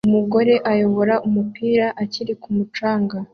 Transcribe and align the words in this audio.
Umusore 0.07 0.53
'ayoboye' 0.61 1.23
umupira 1.27 1.87
akiri 2.03 2.33
ku 2.41 2.49
mucanga 2.55 3.17